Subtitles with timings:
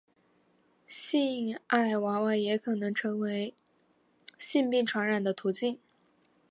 [0.87, 3.53] 性爱娃娃也可能成为
[4.39, 5.79] 性病传染的途径。